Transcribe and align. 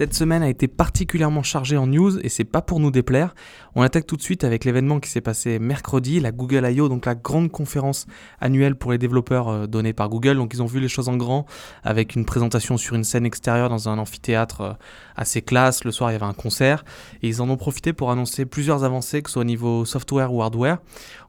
Cette 0.00 0.14
semaine 0.14 0.42
a 0.42 0.48
été 0.48 0.66
particulièrement 0.66 1.42
chargée 1.42 1.76
en 1.76 1.86
news 1.86 2.18
et 2.20 2.30
c'est 2.30 2.44
pas 2.44 2.62
pour 2.62 2.80
nous 2.80 2.90
déplaire. 2.90 3.34
On 3.74 3.82
attaque 3.82 4.06
tout 4.06 4.16
de 4.16 4.22
suite 4.22 4.44
avec 4.44 4.64
l'événement 4.64 4.98
qui 4.98 5.10
s'est 5.10 5.20
passé 5.20 5.58
mercredi, 5.58 6.20
la 6.20 6.32
Google 6.32 6.66
I.O., 6.70 6.88
donc 6.88 7.04
la 7.04 7.14
grande 7.14 7.50
conférence 7.50 8.06
annuelle 8.40 8.76
pour 8.76 8.92
les 8.92 8.96
développeurs 8.96 9.48
euh, 9.48 9.66
donnée 9.66 9.92
par 9.92 10.08
Google. 10.08 10.38
Donc 10.38 10.54
ils 10.54 10.62
ont 10.62 10.66
vu 10.66 10.80
les 10.80 10.88
choses 10.88 11.10
en 11.10 11.18
grand 11.18 11.44
avec 11.84 12.16
une 12.16 12.24
présentation 12.24 12.78
sur 12.78 12.96
une 12.96 13.04
scène 13.04 13.26
extérieure 13.26 13.68
dans 13.68 13.90
un 13.90 13.98
amphithéâtre 13.98 14.60
euh, 14.62 14.72
assez 15.16 15.42
classe. 15.42 15.84
Le 15.84 15.90
soir, 15.90 16.10
il 16.10 16.14
y 16.14 16.16
avait 16.16 16.24
un 16.24 16.32
concert 16.32 16.82
et 17.22 17.28
ils 17.28 17.42
en 17.42 17.50
ont 17.50 17.58
profité 17.58 17.92
pour 17.92 18.10
annoncer 18.10 18.46
plusieurs 18.46 18.84
avancées, 18.84 19.20
que 19.20 19.28
ce 19.28 19.34
soit 19.34 19.42
au 19.42 19.44
niveau 19.44 19.84
software 19.84 20.32
ou 20.32 20.40
hardware. 20.40 20.78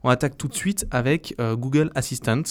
On 0.02 0.08
attaque 0.08 0.38
tout 0.38 0.48
de 0.48 0.54
suite 0.54 0.86
avec 0.90 1.34
euh, 1.40 1.56
Google 1.56 1.90
Assistant. 1.94 2.42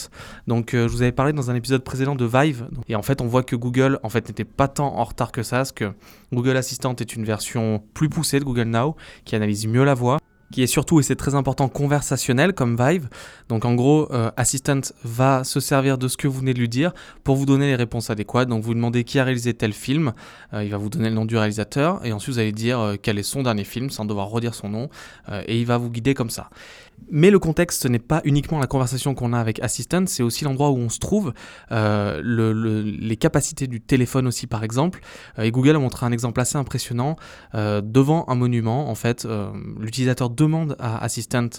Donc 0.46 0.74
je 0.74 0.88
vous 0.88 1.02
avais 1.02 1.12
parlé 1.12 1.34
dans 1.34 1.50
un 1.50 1.56
épisode 1.56 1.84
précédent 1.84 2.14
de 2.14 2.26
Vive 2.26 2.68
et 2.90 2.96
en 2.96 3.02
fait 3.02 3.22
on 3.22 3.26
voit 3.26 3.42
que 3.42 3.56
Google 3.56 3.98
en 4.04 4.10
fait 4.10 4.28
n'était 4.28 4.46
pas 4.46 4.68
tant 4.68 4.96
en 4.96 5.04
retard 5.04 5.32
que 5.32 5.42
ça, 5.42 5.58
parce 5.58 5.72
que 5.72 5.92
Google 6.34 6.58
Assistant 6.58 6.96
est 6.96 7.16
une 7.16 7.26
version 7.26 7.84
plus 7.94 8.10
poussée 8.10 8.40
de 8.40 8.46
Google 8.46 8.64
Now 8.64 8.96
qui 9.26 9.36
analyse 9.36 9.68
mieux 9.68 9.84
la 9.84 9.94
voix 9.94 10.20
qui 10.52 10.62
est 10.64 10.68
surtout, 10.68 11.00
et 11.00 11.04
c'est 11.04 11.16
très 11.16 11.36
important, 11.36 11.70
conversationnel 11.70 12.54
comme 12.54 12.76
Vive. 12.78 13.08
Donc 13.50 13.66
en 13.66 13.74
gros, 13.74 14.12
euh, 14.12 14.32
Assistant 14.38 14.82
va 15.04 15.44
se 15.44 15.60
servir 15.60 15.98
de 15.98 16.08
ce 16.08 16.18
que 16.18 16.28
vous 16.28 16.40
venez 16.40 16.54
de 16.54 16.60
lui 16.60 16.70
dire 16.70 16.94
pour 17.24 17.36
vous 17.36 17.46
donner 17.46 17.68
les 17.68 17.76
réponses 17.76 18.10
adéquates. 18.10 18.50
Donc 18.50 18.64
vous 18.64 18.74
demandez 18.74 19.04
qui 19.04 19.20
a 19.20 19.24
réalisé 19.24 19.54
tel 19.54 19.74
film, 19.74 20.14
euh, 20.54 20.64
il 20.64 20.72
va 20.72 20.78
vous 20.78 20.90
donner 20.90 21.10
le 21.10 21.16
nom 21.16 21.26
du 21.26 21.38
réalisateur, 21.38 22.06
et 22.06 22.14
ensuite 22.14 22.36
vous 22.36 22.40
allez 22.40 22.52
dire 22.52 22.80
euh, 22.80 22.96
quel 23.02 23.18
est 23.18 23.24
son 23.24 23.44
dernier 23.44 23.64
film 23.64 23.90
sans 23.90 24.06
devoir 24.06 24.28
redire 24.30 24.54
son 24.54 24.70
nom, 24.70 24.90
et 25.48 25.60
il 25.60 25.66
va 25.66 25.78
vous 25.78 25.90
guider 25.90 26.14
comme 26.14 26.30
ça. 26.30 26.50
Mais 27.10 27.32
le 27.32 27.40
contexte, 27.40 27.84
ce 27.84 27.88
n'est 27.88 28.00
pas 28.00 28.22
uniquement 28.26 28.60
la 28.60 28.68
conversation 28.68 29.16
qu'on 29.16 29.34
a 29.34 29.40
avec 29.40 29.62
Assistant, 29.64 30.06
c'est 30.06 30.24
aussi 30.24 30.44
l'endroit 30.44 30.70
où 30.70 30.78
on 30.78 30.90
se 30.90 31.00
trouve, 31.00 31.34
les 31.72 33.18
capacités 33.18 33.68
du 33.68 33.82
téléphone 33.82 34.28
aussi 34.28 34.48
par 34.48 34.64
exemple. 34.64 35.02
et 35.38 35.52
Google 35.52 35.76
a 35.76 35.80
montré 35.80 36.06
un 36.06 36.12
exemple 36.12 36.40
assez 36.40 36.58
impressionnant 36.58 37.16
devant 37.54 38.26
un 38.28 38.36
monument. 38.36 38.90
En 38.90 38.96
fait, 38.96 39.28
l'utilisateur 39.80 40.30
demande 40.42 40.76
à 40.80 41.04
Assistant 41.04 41.50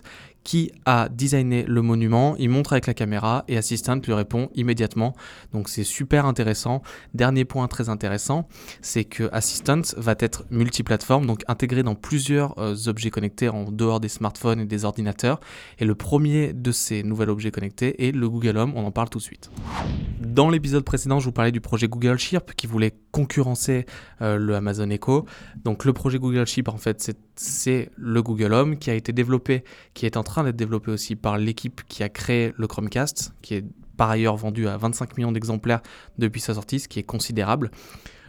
qui 0.45 0.73
a 0.85 1.09
designé 1.09 1.65
le 1.65 1.83
monument, 1.83 2.37
il 2.39 2.51
montre 2.51 2.73
avec 2.73 2.87
la 2.87 2.95
caméra 2.95 3.45
et 3.49 3.57
Assistant 3.57 3.97
lui 3.97 4.13
répond 4.13 4.51
immédiatement. 4.55 5.15
Donc 5.53 5.69
c'est 5.69 5.85
super 5.85 6.27
intéressant. 6.27 6.83
Dernier 7.15 7.45
point 7.45 7.69
très 7.69 7.89
intéressant, 7.89 8.49
c'est 8.81 9.05
que 9.05 9.29
Assistant 9.33 9.83
va 9.97 10.15
être 10.19 10.45
multiplateforme, 10.51 11.27
donc 11.27 11.43
intégré 11.49 11.83
dans 11.83 11.95
plusieurs 11.95 12.59
euh, 12.59 12.75
objets 12.87 13.11
connectés 13.11 13.49
en 13.49 13.71
dehors 13.71 14.01
des 14.01 14.09
smartphones 14.09 14.61
et 14.61 14.67
des 14.67 14.85
ordinateurs. 14.85 15.41
Et 15.79 15.85
le 15.85 15.95
premier 15.95 16.53
de 16.53 16.73
ces 16.73 17.03
nouveaux 17.03 17.29
objets 17.29 17.51
connectés 17.51 18.07
est 18.07 18.13
le 18.13 18.29
Google 18.29 18.57
Home, 18.57 18.73
on 18.75 18.85
en 18.85 18.91
parle 18.91 19.11
tout 19.11 19.19
de 19.19 19.23
suite. 19.23 19.51
Dans 20.21 20.51
l'épisode 20.51 20.85
précédent, 20.85 21.21
je 21.21 21.27
vous 21.27 21.33
parlais 21.33 21.53
du 21.53 21.61
projet 21.61 21.89
Google 21.89 22.19
Chirp 22.19 22.53
qui 22.57 22.67
voulait 22.67 22.95
concurrencer 23.13 23.87
euh, 24.23 24.39
le 24.39 24.55
Amazon 24.57 24.89
Echo. 24.91 25.27
Donc 25.65 25.85
le 25.85 25.93
projet 25.93 26.19
Google 26.19 26.47
Chirp, 26.47 26.69
en 26.69 26.79
fait, 26.79 27.15
c'est 27.37 27.91
le 27.97 28.23
Google 28.23 28.53
Home 28.55 28.79
qui 28.79 28.91
a 28.91 28.95
été 28.95 29.13
développé, 29.13 29.65
qui 29.95 30.07
est 30.07 30.17
en 30.17 30.23
train 30.23 30.32
d'être 30.43 30.57
développé 30.57 30.91
aussi 30.91 31.17
par 31.17 31.39
l'équipe 31.39 31.83
qui 31.89 32.03
a 32.03 32.09
créé 32.09 32.53
le 32.57 32.67
Chromecast, 32.67 33.35
qui 33.43 33.55
est 33.55 33.65
par 33.97 34.11
ailleurs 34.11 34.37
vendu 34.37 34.67
à 34.67 34.77
25 34.77 35.17
millions 35.17 35.33
d'exemplaires 35.33 35.81
depuis 36.19 36.41
sa 36.41 36.55
sortie, 36.55 36.81
ce 36.81 36.89
qui 36.89 36.99
est 36.99 37.05
considérable. 37.05 37.71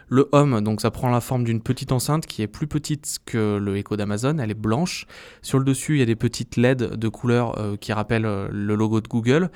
Le 0.09 0.27
Home, 0.33 0.61
donc 0.61 0.81
ça 0.81 0.91
prend 0.91 1.09
la 1.09 1.21
forme 1.21 1.45
d'une 1.45 1.61
petite 1.61 1.91
enceinte 1.91 2.25
qui 2.25 2.41
est 2.41 2.47
plus 2.47 2.67
petite 2.67 3.19
que 3.25 3.57
le 3.57 3.77
Echo 3.77 3.95
d'Amazon, 3.95 4.37
elle 4.37 4.51
est 4.51 4.53
blanche. 4.53 5.07
Sur 5.41 5.59
le 5.59 5.65
dessus, 5.65 5.95
il 5.95 5.99
y 5.99 6.03
a 6.03 6.05
des 6.05 6.17
petites 6.17 6.57
LED 6.57 6.97
de 6.97 7.07
couleur 7.07 7.57
euh, 7.57 7.77
qui 7.77 7.93
rappellent 7.93 8.25
euh, 8.25 8.49
le 8.51 8.75
logo 8.75 8.99
de 8.99 9.07
Google. 9.07 9.49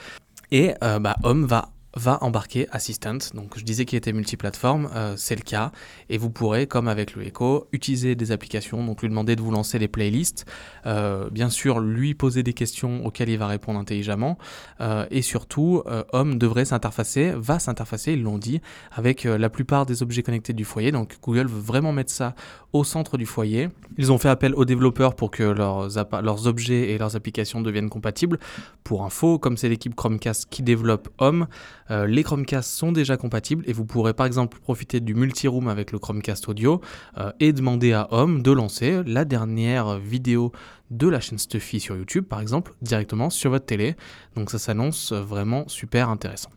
Et 0.49 0.73
bah, 0.79 1.17
Home 1.23 1.45
va 1.45 1.71
va 1.97 2.23
embarquer 2.23 2.67
Assistant. 2.71 3.17
Donc 3.33 3.57
je 3.57 3.63
disais 3.63 3.85
qu'il 3.85 3.97
était 3.97 4.13
multiplateforme, 4.13 4.89
euh, 4.95 5.15
c'est 5.17 5.35
le 5.35 5.41
cas. 5.41 5.71
Et 6.09 6.17
vous 6.17 6.29
pourrez, 6.29 6.67
comme 6.67 6.87
avec 6.87 7.15
le 7.15 7.25
Echo, 7.25 7.67
utiliser 7.71 8.15
des 8.15 8.31
applications, 8.31 8.85
donc 8.85 9.01
lui 9.01 9.09
demander 9.09 9.35
de 9.35 9.41
vous 9.41 9.51
lancer 9.51 9.79
les 9.79 9.87
playlists. 9.87 10.45
Euh, 10.85 11.29
bien 11.29 11.49
sûr, 11.49 11.79
lui 11.79 12.13
poser 12.13 12.43
des 12.43 12.53
questions 12.53 13.05
auxquelles 13.05 13.29
il 13.29 13.37
va 13.37 13.47
répondre 13.47 13.79
intelligemment. 13.79 14.37
Euh, 14.79 15.05
et 15.11 15.21
surtout, 15.21 15.83
Home 16.13 16.37
devrait 16.37 16.65
s'interfacer, 16.65 17.33
va 17.35 17.59
s'interfacer, 17.59 18.13
ils 18.13 18.23
l'ont 18.23 18.37
dit, 18.37 18.61
avec 18.91 19.23
la 19.23 19.49
plupart 19.49 19.85
des 19.85 20.03
objets 20.03 20.23
connectés 20.23 20.53
du 20.53 20.65
foyer. 20.65 20.91
Donc 20.91 21.17
Google 21.21 21.47
veut 21.47 21.61
vraiment 21.61 21.91
mettre 21.91 22.11
ça 22.11 22.35
au 22.73 22.83
centre 22.83 23.17
du 23.17 23.25
foyer. 23.25 23.69
Ils 23.97 24.11
ont 24.11 24.17
fait 24.17 24.29
appel 24.29 24.53
aux 24.53 24.65
développeurs 24.65 25.15
pour 25.15 25.31
que 25.31 25.43
leurs, 25.43 25.87
leurs 26.21 26.47
objets 26.47 26.91
et 26.91 26.97
leurs 26.97 27.15
applications 27.15 27.61
deviennent 27.61 27.89
compatibles. 27.89 28.39
Pour 28.83 29.03
info, 29.03 29.39
comme 29.39 29.57
c'est 29.57 29.69
l'équipe 29.69 29.95
Chromecast 29.95 30.47
qui 30.49 30.61
développe 30.61 31.09
Home, 31.17 31.47
euh, 31.91 32.05
les 32.07 32.23
Chromecast 32.23 32.69
sont 32.69 32.91
déjà 32.91 33.17
compatibles 33.17 33.63
et 33.67 33.73
vous 33.73 33.85
pourrez 33.85 34.13
par 34.13 34.25
exemple 34.25 34.59
profiter 34.59 34.99
du 34.99 35.13
multi-room 35.13 35.67
avec 35.67 35.91
le 35.91 35.99
Chromecast 35.99 36.47
audio 36.49 36.81
euh, 37.17 37.31
et 37.39 37.53
demander 37.53 37.93
à 37.93 38.07
Home 38.11 38.41
de 38.41 38.51
lancer 38.51 39.01
la 39.05 39.25
dernière 39.25 39.99
vidéo 39.99 40.51
de 40.91 41.07
la 41.07 41.19
chaîne 41.19 41.37
Stuffy 41.37 41.79
sur 41.79 41.95
YouTube 41.95 42.25
par 42.25 42.41
exemple 42.41 42.73
directement 42.81 43.29
sur 43.29 43.51
votre 43.51 43.65
télé. 43.65 43.95
Donc 44.35 44.51
ça 44.51 44.59
s'annonce 44.59 45.11
vraiment 45.13 45.67
super 45.67 46.09
intéressant. 46.09 46.49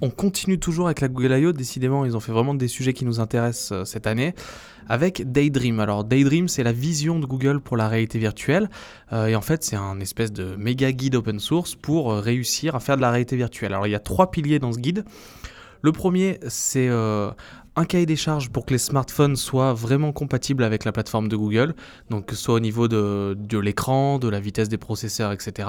On 0.00 0.10
continue 0.10 0.58
toujours 0.58 0.86
avec 0.86 1.00
la 1.00 1.08
Google 1.08 1.38
I.O. 1.38 1.52
Décidément, 1.52 2.04
ils 2.04 2.16
ont 2.16 2.20
fait 2.20 2.32
vraiment 2.32 2.54
des 2.54 2.68
sujets 2.68 2.92
qui 2.92 3.04
nous 3.04 3.20
intéressent 3.20 3.72
euh, 3.72 3.84
cette 3.84 4.06
année. 4.06 4.34
Avec 4.88 5.30
Daydream. 5.30 5.80
Alors, 5.80 6.04
Daydream, 6.04 6.48
c'est 6.48 6.62
la 6.62 6.72
vision 6.72 7.18
de 7.18 7.26
Google 7.26 7.60
pour 7.60 7.76
la 7.76 7.88
réalité 7.88 8.18
virtuelle. 8.18 8.68
Euh, 9.12 9.26
et 9.26 9.36
en 9.36 9.40
fait, 9.40 9.64
c'est 9.64 9.76
un 9.76 10.00
espèce 10.00 10.32
de 10.32 10.56
méga 10.56 10.92
guide 10.92 11.14
open 11.14 11.38
source 11.38 11.74
pour 11.74 12.12
euh, 12.12 12.20
réussir 12.20 12.74
à 12.74 12.80
faire 12.80 12.96
de 12.96 13.02
la 13.02 13.10
réalité 13.10 13.36
virtuelle. 13.36 13.72
Alors, 13.72 13.86
il 13.86 13.90
y 13.90 13.94
a 13.94 14.00
trois 14.00 14.30
piliers 14.30 14.58
dans 14.58 14.72
ce 14.72 14.78
guide. 14.78 15.04
Le 15.84 15.92
premier, 15.92 16.40
c'est 16.48 16.88
un 16.88 17.84
cahier 17.84 18.06
des 18.06 18.16
charges 18.16 18.48
pour 18.48 18.64
que 18.64 18.72
les 18.72 18.78
smartphones 18.78 19.36
soient 19.36 19.74
vraiment 19.74 20.12
compatibles 20.12 20.64
avec 20.64 20.86
la 20.86 20.92
plateforme 20.92 21.28
de 21.28 21.36
Google, 21.36 21.74
donc 22.08 22.24
que 22.24 22.34
ce 22.34 22.42
soit 22.42 22.54
au 22.54 22.60
niveau 22.60 22.88
de, 22.88 23.36
de 23.38 23.58
l'écran, 23.58 24.18
de 24.18 24.30
la 24.30 24.40
vitesse 24.40 24.70
des 24.70 24.78
processeurs, 24.78 25.30
etc. 25.30 25.68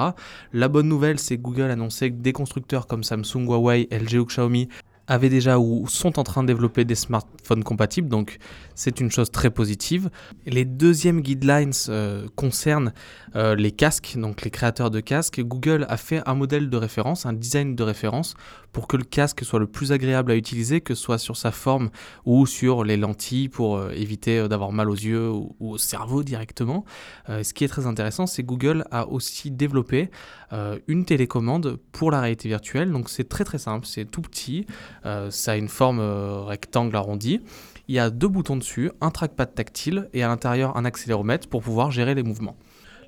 La 0.53 0.69
bonne 0.69 0.87
nouvelle, 0.87 1.19
c'est 1.19 1.35
que 1.35 1.41
Google 1.41 1.63
a 1.63 1.73
annoncé 1.73 2.11
que 2.11 2.15
des 2.15 2.31
constructeurs 2.31 2.87
comme 2.87 3.03
Samsung, 3.03 3.45
Huawei, 3.45 3.89
LG 3.91 4.17
ou 4.21 4.25
Xiaomi 4.25 4.69
avaient 5.07 5.29
déjà 5.29 5.59
ou 5.59 5.88
sont 5.88 6.19
en 6.19 6.23
train 6.23 6.41
de 6.41 6.47
développer 6.47 6.85
des 6.85 6.95
smartphones 6.95 7.63
compatibles, 7.63 8.09
donc 8.09 8.38
c'est 8.73 8.99
une 8.99 9.11
chose 9.11 9.31
très 9.31 9.49
positive. 9.49 10.09
Les 10.45 10.66
deuxièmes 10.66 11.21
guidelines 11.21 11.71
euh, 11.89 12.27
concernent 12.35 12.93
euh, 13.35 13.55
les 13.55 13.71
casques, 13.71 14.16
donc 14.17 14.43
les 14.43 14.51
créateurs 14.51 14.91
de 14.91 14.99
casques. 14.99 15.41
Google 15.41 15.85
a 15.89 15.97
fait 15.97 16.21
un 16.25 16.35
modèle 16.35 16.69
de 16.69 16.77
référence, 16.77 17.25
un 17.25 17.33
design 17.33 17.75
de 17.75 17.83
référence, 17.83 18.35
pour 18.71 18.88
que 18.88 18.97
le 18.97 19.03
casque 19.03 19.45
soit 19.45 19.59
le 19.59 19.67
plus 19.67 19.91
agréable 19.91 20.31
à 20.31 20.35
utiliser, 20.35 20.81
que 20.81 20.95
ce 20.95 21.01
soit 21.01 21.17
sur 21.17 21.37
sa 21.37 21.51
forme 21.51 21.89
ou 22.25 22.45
sur 22.45 22.83
les 22.83 22.97
lentilles, 22.97 23.47
pour 23.47 23.77
euh, 23.77 23.91
éviter 23.91 24.47
d'avoir 24.47 24.72
mal 24.72 24.89
aux 24.89 24.95
yeux 24.95 25.29
ou, 25.29 25.55
au 25.59 25.77
cerveau 25.77 26.23
directement. 26.23 26.83
ce 27.27 27.53
qui 27.53 27.63
est 27.63 27.67
très 27.67 27.87
intéressant, 27.87 28.27
c'est 28.27 28.43
Google 28.43 28.85
a 28.91 29.07
aussi 29.07 29.51
développé 29.51 30.09
une 30.87 31.05
télécommande 31.05 31.77
pour 31.91 32.11
la 32.11 32.22
réalité 32.22 32.49
virtuelle, 32.49 32.91
donc 32.91 33.09
c'est 33.09 33.27
très 33.27 33.43
très 33.43 33.57
simple, 33.57 33.85
c'est 33.85 34.05
tout 34.05 34.22
petit. 34.22 34.66
Euh, 35.05 35.29
ça 35.31 35.53
a 35.53 35.55
une 35.55 35.69
forme 35.69 35.99
euh, 35.99 36.41
rectangle 36.41 36.95
arrondi. 36.95 37.41
Il 37.88 37.95
y 37.95 37.99
a 37.99 38.09
deux 38.09 38.27
boutons 38.27 38.57
dessus, 38.57 38.91
un 39.01 39.11
trackpad 39.11 39.53
tactile 39.53 40.09
et 40.13 40.23
à 40.23 40.27
l'intérieur 40.27 40.75
un 40.77 40.85
accéléromètre 40.85 41.47
pour 41.47 41.61
pouvoir 41.61 41.91
gérer 41.91 42.16
les 42.16 42.23
mouvements. 42.23 42.57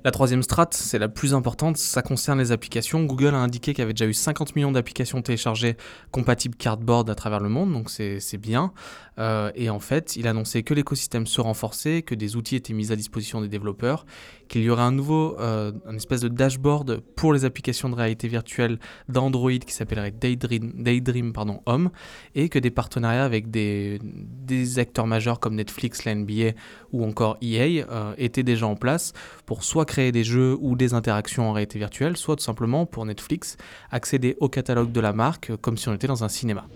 La 0.04 0.12
troisième 0.12 0.42
strate, 0.42 0.74
c'est 0.74 0.98
la 0.98 1.08
plus 1.08 1.34
importante, 1.34 1.76
ça 1.76 2.02
concerne 2.02 2.38
les 2.38 2.52
applications. 2.52 3.02
Google 3.04 3.34
a 3.34 3.38
indiqué 3.38 3.72
qu'il 3.72 3.82
y 3.82 3.84
avait 3.84 3.94
déjà 3.94 4.06
eu 4.06 4.14
50 4.14 4.54
millions 4.54 4.70
d'applications 4.70 5.20
téléchargées 5.22 5.76
compatibles 6.12 6.54
Cardboard 6.56 7.10
à 7.10 7.14
travers 7.14 7.40
le 7.40 7.48
monde, 7.48 7.72
donc 7.72 7.90
c'est 7.90 8.38
bien. 8.38 8.72
Euh, 9.18 9.50
et 9.56 9.68
en 9.70 9.80
fait, 9.80 10.14
il 10.16 10.26
a 10.28 10.30
annoncé 10.30 10.62
que 10.62 10.74
l'écosystème 10.74 11.26
se 11.26 11.40
renforçait, 11.40 12.02
que 12.02 12.14
des 12.14 12.36
outils 12.36 12.54
étaient 12.54 12.74
mis 12.74 12.92
à 12.92 12.96
disposition 12.96 13.40
des 13.40 13.48
développeurs, 13.48 14.06
qu'il 14.46 14.62
y 14.62 14.70
aurait 14.70 14.82
un 14.82 14.92
nouveau, 14.92 15.36
euh, 15.40 15.72
un 15.86 15.96
espèce 15.96 16.20
de 16.20 16.28
dashboard 16.28 17.00
pour 17.16 17.32
les 17.32 17.44
applications 17.44 17.88
de 17.88 17.96
réalité 17.96 18.28
virtuelle 18.28 18.78
d'Android 19.08 19.50
qui 19.50 19.72
s'appellerait 19.72 20.12
Daydream, 20.12 20.72
Daydream 20.76 21.32
pardon, 21.32 21.60
Home, 21.66 21.90
et 22.36 22.48
que 22.48 22.60
des 22.60 22.70
partenariats 22.70 23.24
avec 23.24 23.50
des, 23.50 23.98
des 24.02 24.78
acteurs 24.78 25.06
majeurs 25.06 25.40
comme 25.40 25.56
Netflix, 25.56 26.04
la 26.04 26.14
NBA 26.14 26.52
ou 26.92 27.04
encore 27.04 27.36
EA 27.42 27.84
euh, 27.90 28.14
étaient 28.18 28.44
déjà 28.44 28.66
en 28.66 28.76
place 28.76 29.12
pour 29.44 29.64
soit 29.64 29.84
créer 29.88 30.12
des 30.12 30.22
jeux 30.22 30.56
ou 30.60 30.76
des 30.76 30.94
interactions 30.94 31.48
en 31.50 31.52
réalité 31.52 31.80
virtuelle, 31.80 32.16
soit 32.16 32.36
tout 32.36 32.44
simplement 32.44 32.86
pour 32.86 33.04
Netflix 33.04 33.56
accéder 33.90 34.36
au 34.38 34.48
catalogue 34.48 34.92
de 34.92 35.00
la 35.00 35.12
marque 35.12 35.50
comme 35.60 35.76
si 35.76 35.88
on 35.88 35.94
était 35.94 36.06
dans 36.06 36.22
un 36.22 36.28
cinéma. 36.28 36.66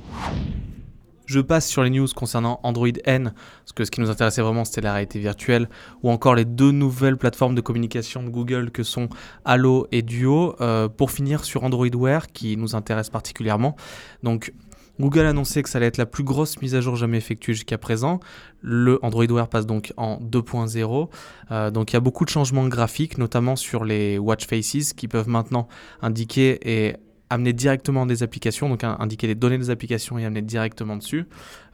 Je 1.26 1.40
passe 1.40 1.68
sur 1.68 1.82
les 1.84 1.90
news 1.90 2.08
concernant 2.14 2.58
Android 2.62 2.88
N, 3.04 3.32
parce 3.32 3.72
que 3.72 3.84
ce 3.84 3.90
qui 3.90 4.00
nous 4.00 4.10
intéressait 4.10 4.42
vraiment 4.42 4.64
c'était 4.64 4.80
la 4.80 4.92
réalité 4.92 5.20
virtuelle, 5.20 5.68
ou 6.02 6.10
encore 6.10 6.34
les 6.34 6.44
deux 6.44 6.72
nouvelles 6.72 7.16
plateformes 7.16 7.54
de 7.54 7.60
communication 7.60 8.22
de 8.22 8.28
Google 8.28 8.70
que 8.70 8.82
sont 8.82 9.08
Allo 9.44 9.86
et 9.92 10.02
Duo, 10.02 10.56
euh, 10.60 10.88
pour 10.88 11.10
finir 11.10 11.44
sur 11.44 11.62
Android 11.62 11.94
Wear 11.94 12.26
qui 12.26 12.56
nous 12.56 12.74
intéresse 12.74 13.08
particulièrement. 13.08 13.76
Donc 14.22 14.52
Google 15.00 15.20
a 15.20 15.30
annoncé 15.30 15.62
que 15.62 15.68
ça 15.68 15.78
allait 15.78 15.86
être 15.86 15.96
la 15.96 16.06
plus 16.06 16.24
grosse 16.24 16.60
mise 16.60 16.74
à 16.74 16.80
jour 16.80 16.96
jamais 16.96 17.18
effectuée 17.18 17.54
jusqu'à 17.54 17.78
présent. 17.78 18.20
Le 18.60 18.98
Android 19.04 19.26
Wear 19.26 19.48
passe 19.48 19.66
donc 19.66 19.92
en 19.96 20.18
2.0. 20.18 21.08
Euh, 21.50 21.70
donc 21.70 21.92
il 21.92 21.94
y 21.94 21.96
a 21.96 22.00
beaucoup 22.00 22.24
de 22.24 22.30
changements 22.30 22.68
graphiques, 22.68 23.18
notamment 23.18 23.56
sur 23.56 23.84
les 23.84 24.18
watch 24.18 24.46
faces 24.46 24.92
qui 24.92 25.08
peuvent 25.08 25.28
maintenant 25.28 25.68
indiquer 26.02 26.58
et 26.62 26.96
amener 27.32 27.52
directement 27.54 28.04
des 28.04 28.22
applications, 28.22 28.68
donc 28.68 28.84
indiquer 28.84 29.26
les 29.26 29.34
données 29.34 29.56
des 29.56 29.70
applications 29.70 30.18
et 30.18 30.24
amener 30.24 30.42
directement 30.42 30.96
dessus. 30.96 31.26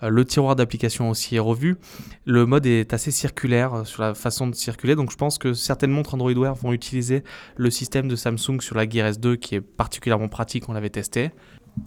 Euh, 0.03 0.09
le 0.09 0.25
tiroir 0.25 0.55
d'applications 0.55 1.11
aussi 1.11 1.37
est 1.37 1.41
revu. 1.41 1.77
Le 2.25 2.47
mode 2.47 2.65
est 2.67 2.93
assez 2.93 3.11
circulaire 3.11 3.75
euh, 3.75 3.85
sur 3.85 4.03
la 4.03 4.15
façon 4.15 4.47
de 4.47 4.55
circuler, 4.55 4.95
donc 4.95 5.11
je 5.11 5.17
pense 5.17 5.37
que 5.37 5.55
certaines 5.55 5.91
montres 5.91 6.15
Android 6.15 6.33
Wear 6.33 6.55
vont 6.55 6.73
utiliser 6.73 7.25
le 7.57 7.71
système 7.71 8.07
de 8.07 8.15
Samsung 8.15 8.61
sur 8.61 8.77
la 8.77 8.89
Gear 8.89 9.11
S2 9.11 9.37
qui 9.37 9.57
est 9.57 9.61
particulièrement 9.61 10.29
pratique, 10.29 10.69
on 10.69 10.73
l'avait 10.73 10.91
testé. 10.91 11.33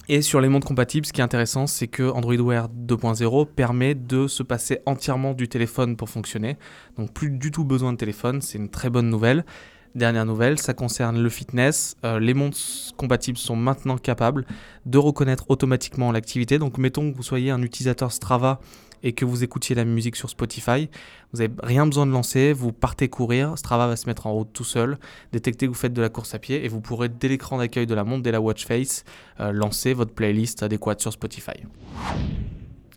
Et 0.07 0.21
sur 0.21 0.41
les 0.41 0.49
montres 0.49 0.67
compatibles, 0.67 1.05
ce 1.05 1.13
qui 1.13 1.21
est 1.21 1.23
intéressant, 1.23 1.67
c'est 1.67 1.87
que 1.87 2.03
Android 2.03 2.35
Wear 2.35 2.69
2.0 2.69 3.47
permet 3.47 3.95
de 3.95 4.27
se 4.27 4.43
passer 4.43 4.79
entièrement 4.85 5.33
du 5.33 5.47
téléphone 5.47 5.95
pour 5.95 6.09
fonctionner. 6.09 6.57
Donc 6.97 7.13
plus 7.13 7.29
du 7.29 7.51
tout 7.51 7.63
besoin 7.63 7.93
de 7.93 7.97
téléphone, 7.97 8.41
c'est 8.41 8.57
une 8.57 8.69
très 8.69 8.89
bonne 8.89 9.09
nouvelle. 9.09 9.45
Dernière 9.93 10.25
nouvelle, 10.25 10.57
ça 10.57 10.73
concerne 10.73 11.21
le 11.21 11.29
fitness. 11.29 11.97
Euh, 12.05 12.19
les 12.19 12.33
montres 12.33 12.57
compatibles 12.95 13.37
sont 13.37 13.57
maintenant 13.57 13.97
capables 13.97 14.45
de 14.85 14.97
reconnaître 14.97 15.45
automatiquement 15.49 16.11
l'activité. 16.11 16.59
Donc 16.59 16.77
mettons 16.77 17.11
que 17.11 17.17
vous 17.17 17.23
soyez 17.23 17.51
un 17.51 17.61
utilisateur 17.61 18.11
Strava 18.11 18.61
et 19.03 19.13
que 19.13 19.25
vous 19.25 19.43
écoutiez 19.43 19.75
la 19.75 19.85
musique 19.85 20.15
sur 20.15 20.29
Spotify, 20.29 20.89
vous 21.33 21.39
n'avez 21.39 21.53
rien 21.63 21.85
besoin 21.85 22.05
de 22.05 22.11
lancer, 22.11 22.53
vous 22.53 22.71
partez 22.71 23.09
courir, 23.09 23.57
Strava 23.57 23.87
va 23.87 23.95
se 23.95 24.07
mettre 24.07 24.27
en 24.27 24.33
route 24.33 24.49
tout 24.53 24.63
seul, 24.63 24.97
détecter 25.31 25.65
que 25.65 25.71
vous 25.71 25.77
faites 25.77 25.93
de 25.93 26.01
la 26.01 26.09
course 26.09 26.33
à 26.33 26.39
pied 26.39 26.63
et 26.63 26.67
vous 26.67 26.81
pourrez 26.81 27.09
dès 27.09 27.27
l'écran 27.27 27.57
d'accueil 27.57 27.87
de 27.87 27.95
la 27.95 28.03
montre, 28.03 28.23
dès 28.23 28.31
la 28.31 28.41
watch 28.41 28.65
face, 28.65 29.03
euh, 29.39 29.51
lancer 29.51 29.93
votre 29.93 30.13
playlist 30.13 30.63
adéquate 30.63 31.01
sur 31.01 31.11
Spotify. 31.11 31.63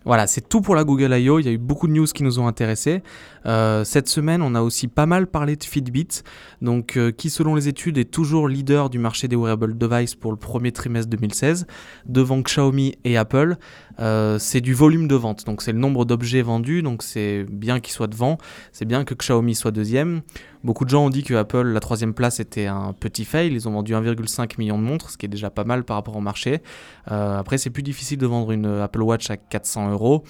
Voilà, 0.05 0.27
c'est 0.27 0.47
tout 0.47 0.61
pour 0.61 0.75
la 0.75 0.83
Google 0.83 1.13
I.O. 1.13 1.39
Il 1.39 1.45
y 1.45 1.49
a 1.49 1.51
eu 1.51 1.57
beaucoup 1.57 1.87
de 1.87 1.93
news 1.93 2.05
qui 2.05 2.21
nous 2.21 2.39
ont 2.39 2.47
intéressés. 2.47 3.01
Euh, 3.47 3.83
cette 3.83 4.07
semaine, 4.07 4.41
on 4.43 4.53
a 4.53 4.61
aussi 4.61 4.87
pas 4.87 5.07
mal 5.07 5.25
parlé 5.27 5.55
de 5.55 5.63
Fitbit, 5.63 6.21
donc 6.61 6.95
euh, 6.95 7.11
qui 7.11 7.29
selon 7.29 7.55
les 7.55 7.67
études 7.67 7.97
est 7.97 8.11
toujours 8.11 8.47
leader 8.47 8.89
du 8.89 8.99
marché 8.99 9.27
des 9.27 9.35
wearable 9.35 9.77
devices 9.77 10.15
pour 10.15 10.31
le 10.31 10.37
premier 10.37 10.71
trimestre 10.71 11.09
2016, 11.09 11.65
devant 12.05 12.39
Xiaomi 12.41 12.95
et 13.03 13.17
Apple. 13.17 13.57
Euh, 13.99 14.37
c'est 14.39 14.61
du 14.61 14.73
volume 14.73 15.07
de 15.07 15.15
vente, 15.15 15.45
donc 15.45 15.61
c'est 15.61 15.71
le 15.71 15.79
nombre 15.79 16.05
d'objets 16.05 16.41
vendus, 16.41 16.83
donc 16.83 17.01
c'est 17.01 17.45
bien 17.49 17.79
qu'il 17.79 17.93
soit 17.93 18.07
devant, 18.07 18.37
c'est 18.71 18.85
bien 18.85 19.05
que 19.05 19.15
Xiaomi 19.15 19.55
soit 19.55 19.71
deuxième. 19.71 20.21
Beaucoup 20.65 20.83
de 20.83 20.89
gens 20.89 21.05
ont 21.05 21.11
dit 21.11 21.21
que 21.21 21.35
Apple, 21.35 21.61
la 21.61 21.79
troisième 21.79 22.15
place, 22.15 22.39
était 22.39 22.65
un 22.65 22.91
petit 22.93 23.23
fail. 23.23 23.53
Ils 23.53 23.69
ont 23.69 23.71
vendu 23.73 23.93
1,5 23.93 24.57
million 24.57 24.79
de 24.79 24.83
montres, 24.83 25.11
ce 25.11 25.17
qui 25.17 25.27
est 25.27 25.29
déjà 25.29 25.51
pas 25.51 25.63
mal 25.63 25.83
par 25.83 25.95
rapport 25.95 26.15
au 26.15 26.21
marché. 26.21 26.63
Euh, 27.11 27.37
après, 27.37 27.59
c'est 27.59 27.69
plus 27.69 27.83
difficile 27.83 28.17
de 28.17 28.25
vendre 28.25 28.51
une 28.51 28.65
Apple 28.65 29.03
Watch 29.03 29.29
à 29.29 29.37
400 29.37 29.91
euros 29.91 30.23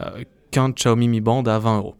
euh, 0.00 0.24
qu'un 0.50 0.70
Xiaomi 0.70 1.08
Mi 1.08 1.20
Band 1.20 1.42
à 1.42 1.58
20 1.58 1.76
euros. 1.76 1.94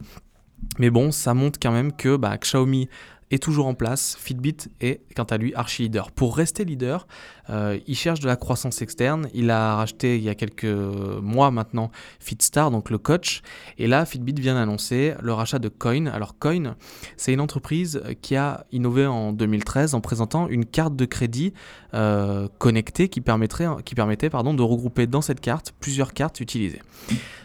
Mais 0.79 0.89
bon, 0.89 1.11
ça 1.11 1.35
montre 1.35 1.59
quand 1.61 1.71
même 1.71 1.93
que 1.93 2.17
bah, 2.17 2.35
Xiaomi 2.39 2.89
est 3.32 3.43
toujours 3.43 3.67
en 3.67 3.75
place. 3.75 4.17
Fitbit 4.20 4.69
est 4.81 5.00
quant 5.17 5.25
à 5.25 5.38
lui 5.38 5.55
archi 5.55 5.82
leader. 5.82 6.12
Pour 6.12 6.37
rester 6.37 6.64
leader, 6.64 7.06
euh, 7.50 7.79
il 7.87 7.96
cherche 7.96 8.20
de 8.20 8.26
la 8.26 8.37
croissance 8.37 8.82
externe. 8.82 9.29
Il 9.34 9.50
a 9.50 9.76
racheté 9.76 10.17
il 10.19 10.23
y 10.23 10.29
a 10.29 10.34
quelques 10.34 10.64
mois 10.64 11.50
maintenant 11.50 11.90
Fitstar, 12.20 12.70
donc 12.70 12.90
le 12.90 12.99
coach. 12.99 13.43
Et 13.79 13.87
là, 13.87 14.05
Fitbit 14.05 14.34
vient 14.34 14.55
d'annoncer 14.55 15.14
le 15.20 15.32
rachat 15.32 15.58
de 15.58 15.69
Coin. 15.69 16.06
Alors 16.06 16.38
Coin, 16.38 16.76
c'est 17.17 17.32
une 17.32 17.40
entreprise 17.40 18.02
qui 18.20 18.37
a 18.37 18.67
innové 18.70 19.06
en 19.06 19.32
2013 19.32 19.94
en 19.94 20.00
présentant 20.00 20.49
une 20.49 20.67
carte 20.67 20.94
de 20.94 21.06
crédit 21.06 21.55
euh, 21.94 22.49
connectée 22.58 23.08
qui, 23.08 23.20
permettrait, 23.23 23.67
qui 23.84 23.94
permettait 23.94 24.31
pardon, 24.31 24.52
de 24.52 24.62
regrouper 24.62 25.06
dans 25.06 25.23
cette 25.23 25.40
carte 25.40 25.73
plusieurs 25.81 26.12
cartes 26.12 26.40
utilisées. 26.40 26.82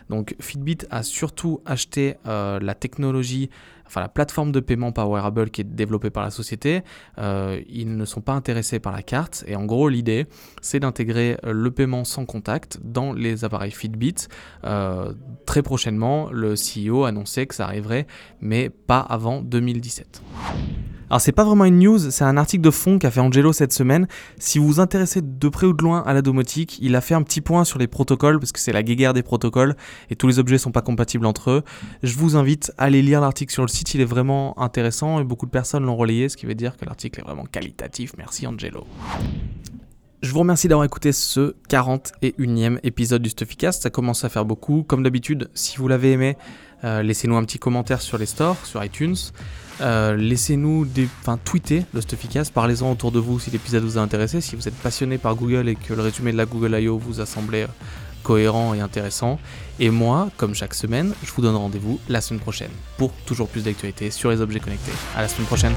Donc 0.10 0.36
Fitbit 0.40 0.80
a 0.90 1.04
surtout 1.04 1.62
acheté 1.66 2.16
euh, 2.26 2.60
la 2.60 2.76
technologie 2.76 3.50
enfin 3.86 4.02
la 4.02 4.10
plateforme 4.10 4.52
de 4.52 4.60
paiement 4.60 4.92
par 4.92 5.10
wearable 5.10 5.50
qui 5.50 5.62
est 5.62 5.64
développée 5.64 6.10
par 6.10 6.24
la 6.24 6.30
société, 6.30 6.82
euh, 7.20 7.62
ils 7.70 7.96
ne 7.96 8.04
sont 8.04 8.20
pas 8.20 8.34
intéressés 8.34 8.80
par 8.80 8.92
la 8.92 9.02
carte. 9.02 9.46
Et 9.48 9.56
en 9.56 9.64
gros, 9.64 9.88
l'idée, 9.88 10.28
c'est 10.62 10.82
d'intégrer 10.82 11.38
euh, 11.46 11.54
le 11.54 11.72
paiement 11.72 12.04
sans 12.04 12.26
contact 12.26 12.80
dans 12.84 13.14
les 13.14 13.46
appareils 13.46 13.72
Fitbit. 13.72 14.28
Très 15.46 15.64
prochainement, 15.64 16.30
le 16.32 16.56
CEO 16.56 17.06
annonçait 17.06 17.48
que 17.48 17.56
ça 17.56 17.66
arriverait, 17.66 18.08
mais 18.42 18.70
pas 18.70 19.00
avant 19.00 19.42
2017. 19.42 20.22
Alors 21.10 21.22
c'est 21.22 21.32
pas 21.32 21.46
vraiment 21.46 21.64
une 21.64 21.80
news, 21.80 22.12
c'est 22.12 22.26
un 22.26 22.36
article 22.36 22.62
de 22.62 22.70
fond 22.70 23.00
qu'a 23.00 23.12
fait 23.12 23.22
Angelo 23.22 23.54
cette 23.54 23.72
semaine. 23.72 24.08
Si 24.40 24.60
vous 24.60 24.68
vous 24.68 24.80
intéressez 24.82 25.22
de 25.22 25.50
près 25.50 25.66
ou 25.66 25.72
de 25.72 25.82
loin 25.82 26.04
à 26.06 26.14
la 26.14 26.22
domotique, 26.22 26.78
il 26.82 26.96
a 26.98 27.02
fait 27.02 27.14
un 27.14 27.24
petit 27.24 27.40
point 27.40 27.64
sur 27.64 27.80
les 27.80 27.88
protocoles 27.88 28.40
parce 28.40 28.52
que 28.52 28.60
c'est 28.60 28.74
la 28.74 28.84
guéguerre 28.84 29.14
des 29.14 29.24
protocoles 29.24 29.78
et 30.10 30.18
tous 30.18 30.28
les 30.28 30.38
objets 30.38 30.58
sont 30.58 30.72
pas 30.72 30.82
compatibles 30.82 31.26
entre 31.26 31.52
eux. 31.52 31.64
Je 32.04 32.14
vous 32.16 32.36
invite 32.36 32.74
à 32.78 32.86
aller 32.86 33.02
lire 33.02 33.22
l'article 33.22 33.54
sur 33.54 33.62
le 33.62 33.70
site, 33.70 33.94
il 33.94 34.02
est 34.02 34.06
vraiment 34.06 34.60
intéressant 34.60 35.22
et 35.22 35.24
beaucoup 35.24 35.46
de 35.46 35.52
personnes 35.52 35.86
l'ont 35.86 35.96
relayé, 35.96 36.28
ce 36.28 36.36
qui 36.36 36.46
veut 36.46 36.56
dire 36.56 36.76
que 36.76 36.84
l'article 36.84 37.22
est 37.22 37.24
vraiment 37.24 37.46
qualitatif. 37.46 38.12
Merci 38.18 38.46
Angelo. 38.46 38.86
Je 40.22 40.32
vous 40.32 40.40
remercie 40.40 40.68
d'avoir 40.68 40.84
écouté 40.84 41.14
ce 41.14 41.56
41e 41.70 42.80
épisode 42.84 43.22
du 43.22 43.30
Stuffycast. 43.30 43.84
Ça 43.84 43.90
commence 43.92 44.26
à 44.26 44.30
faire 44.30 44.46
beaucoup. 44.46 44.84
Comme 44.84 45.04
d'habitude, 45.04 45.50
si 45.54 45.78
vous 45.78 45.88
l'avez 45.88 46.12
aimé, 46.12 46.38
euh, 46.84 47.04
laissez-nous 47.04 47.38
un 47.38 47.44
petit 47.46 47.60
commentaire 47.60 48.02
sur 48.02 48.18
les 48.18 48.26
stores, 48.26 48.58
sur 48.66 48.84
iTunes. 48.84 49.16
Euh, 49.82 50.16
laissez-nous 50.16 50.86
des, 50.86 51.08
enfin, 51.22 51.38
tweeter 51.44 51.86
le 51.94 52.02
Stuffycast, 52.02 52.54
parlez-en 52.54 52.92
autour 52.92 53.12
de 53.12 53.20
vous 53.20 53.40
si 53.40 53.52
l'épisode 53.52 53.84
vous 53.84 53.98
a 53.98 54.02
intéressé, 54.02 54.42
si 54.42 54.56
vous 54.56 54.68
êtes 54.68 54.76
passionné 54.76 55.18
par 55.18 55.36
Google 55.36 55.70
et 55.70 55.76
que 55.76 55.94
le 55.94 56.02
résumé 56.02 56.32
de 56.32 56.38
la 56.38 56.46
Google 56.46 56.78
I.O. 56.80 56.98
vous 56.98 57.20
a 57.20 57.26
semblé 57.26 57.68
cohérent 58.24 58.74
et 58.74 58.82
intéressant. 58.82 59.40
Et 59.80 59.90
moi, 59.90 60.30
comme 60.38 60.54
chaque 60.54 60.74
semaine, 60.74 61.14
je 61.24 61.32
vous 61.32 61.42
donne 61.42 61.56
rendez-vous 61.56 62.00
la 62.10 62.22
semaine 62.22 62.42
prochaine 62.42 62.72
pour 62.98 63.14
toujours 63.26 63.48
plus 63.48 63.64
d'actualités 63.64 64.12
sur 64.12 64.30
les 64.32 64.42
objets 64.42 64.60
connectés. 64.60 64.92
À 65.16 65.22
la 65.22 65.28
semaine 65.28 65.48
prochaine. 65.48 65.74